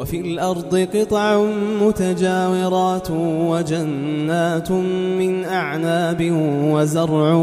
[0.00, 1.44] وفي الأرض قطع
[1.82, 3.10] متجاورات
[3.50, 4.70] وجنات
[5.18, 6.30] من أعناب
[6.72, 7.34] وزرع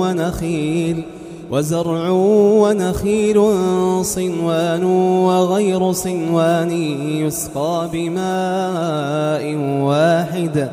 [0.00, 1.02] ونخيل
[1.50, 3.42] وزرع ونخيل
[4.04, 4.84] صنوان
[5.24, 6.70] وغير صنوان
[7.10, 10.70] يسقى بماء واحد.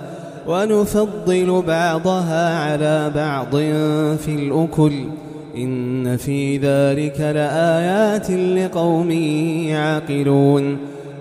[0.48, 3.56] ونفضل بعضها على بعض
[4.18, 4.94] في الأكل.
[5.58, 10.97] إن في ذلك لآيات لقوم يعقلون.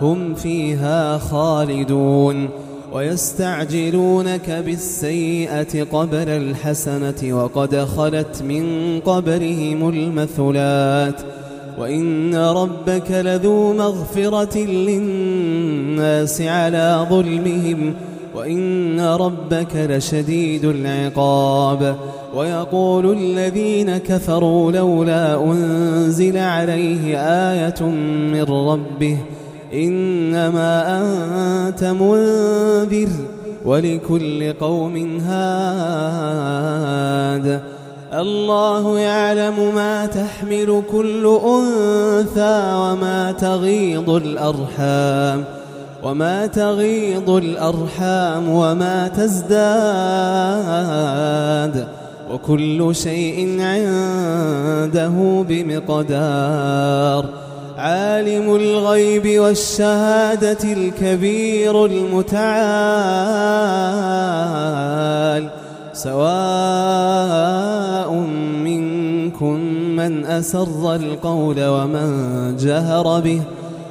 [0.00, 2.48] هم فيها خالدون
[2.92, 11.20] ويستعجلونك بالسيئة قبل الحسنة وقد خلت من قبرهم المثلات
[11.78, 17.94] وإن ربك لذو مغفرة للناس على ظلمهم
[18.34, 21.96] وإن ربك لشديد العقاب
[22.34, 27.18] ويقول الذين كفروا لولا أنزل عليه
[27.52, 27.82] آية
[28.32, 29.18] من ربه
[29.74, 33.08] إنما أنت منذر
[33.64, 36.44] ولكل قوم هاد.
[38.12, 45.44] الله يعلم ما تحمل كل أنثى وما تغيض الأرحام
[46.02, 49.54] وما تغيض الأرحام وما تزداد.
[52.32, 57.43] وكل شيء عنده بمقدار.
[57.84, 62.44] عالم الغيب والشهادة الكبير المتعال.
[65.92, 66.14] سواء
[68.64, 69.54] منكم
[69.96, 72.10] من أسر القول ومن
[72.56, 73.40] جهر به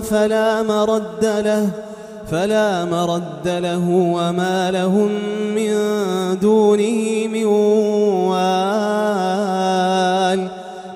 [0.00, 1.70] فلا مرد له
[2.30, 5.10] فلا مرد له وما لهم
[5.54, 5.72] من
[6.40, 7.44] دونه من
[8.24, 8.66] وال.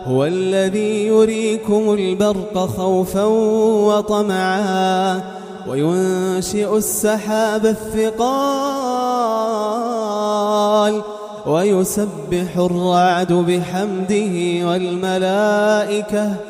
[0.07, 3.25] هو الذي يريكم البرق خوفا
[3.89, 5.21] وطمعا
[5.69, 9.01] وينشئ السحاب الثقال
[11.47, 16.50] ويسبح الرعد بحمده والملائكة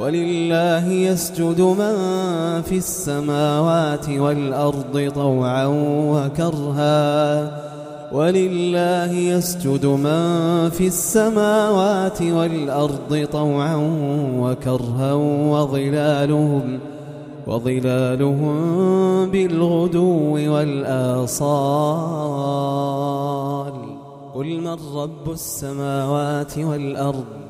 [0.00, 1.94] ولله يسجد من
[2.62, 5.66] في السماوات والأرض طوعا
[6.12, 7.00] وكرها.
[8.12, 13.76] ولله يسجد من في السماوات والأرض طوعا
[14.40, 15.12] وكرها.
[15.52, 16.78] وظلالهم
[17.46, 18.56] وظلالهم
[19.30, 21.32] بالغدو والآصال.
[24.34, 27.49] قل من رب السماوات والأرض؟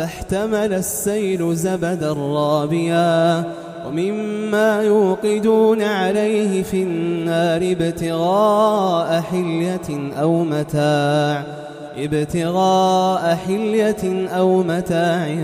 [0.00, 3.44] فاحتمل السيل زبدا رابيا
[3.86, 11.44] ومما يوقدون عليه في النار ابتغاء حلية أو متاع
[11.96, 15.36] ابتغاء حلية أو متاع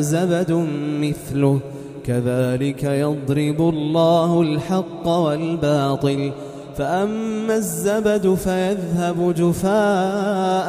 [0.00, 0.66] زبد
[1.00, 1.60] مثله
[2.04, 6.32] كذلك يضرب الله الحق والباطل
[6.76, 10.68] فأما الزبد فيذهب جفاءً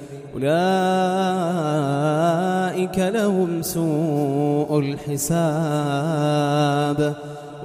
[0.35, 0.49] أولئك
[2.99, 5.31] لهم سوء الحساب.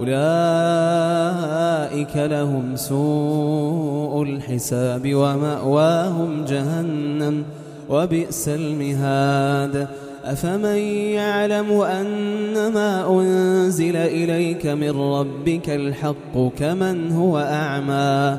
[0.00, 7.44] أولئك لهم سوء الحساب ومأواهم جهنم
[7.88, 9.88] وبئس المهاد.
[10.24, 10.76] أفمن
[11.14, 18.38] يعلم أن ما أنزل إليك من ربك الحق كمن هو أعمى؟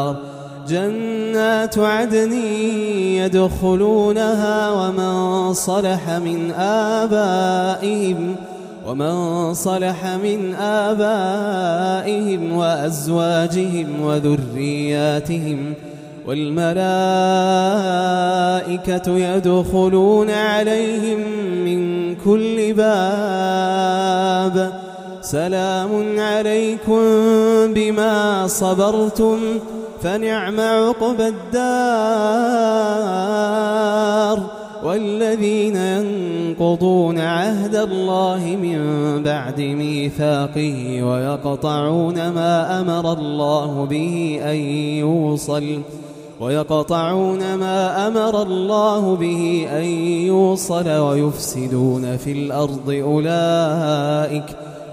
[1.61, 2.33] جنات عدن
[3.21, 8.35] يدخلونها ومن صلح من آبائهم
[8.87, 15.73] ومن صلح من آبائهم وأزواجهم وذرياتهم
[16.27, 16.77] والملائكة
[19.17, 21.19] يدخلون عليهم
[21.65, 24.73] من كل باب.
[25.21, 27.01] سلام عليكم
[27.73, 29.39] بما صبرتم
[30.01, 33.01] فنعم عقبى الدار
[34.83, 38.79] والذين ينقضون عهد الله من
[39.23, 44.55] بعد ميثاقه ويقطعون ما أمر الله به أن
[44.99, 45.81] يوصل
[46.39, 49.83] ويقطعون ما أمر الله به أن
[50.25, 54.70] يوصل ويفسدون في الأرض أولئك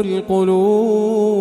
[0.00, 1.34] القلوب.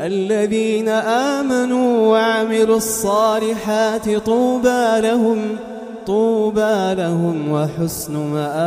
[0.00, 5.38] الذين آمنوا وعملوا الصالحات طوبى لهم
[6.06, 8.66] طوبى لهم وحسن مآب.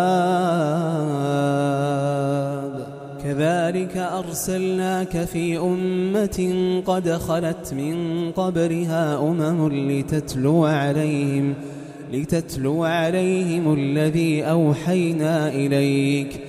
[3.23, 11.53] كذلك أرسلناك في أمة قد خلت من قبرها أمم لتتلو عليهم
[12.13, 16.48] لتتلو عليهم الذي أوحينا إليك.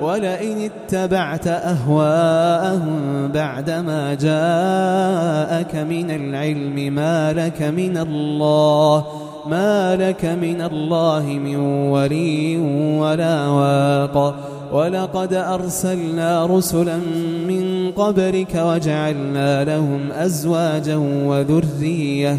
[0.00, 9.06] ولئن اتبعت أهواءهم بعدما جاءك من العلم ما لك من الله
[9.46, 11.56] ما لك من الله من
[11.90, 12.56] ولي
[12.98, 14.34] ولا واق.
[14.72, 16.96] ولقد أرسلنا رسلا
[17.48, 22.38] من قبلك وجعلنا لهم أزواجا وذرية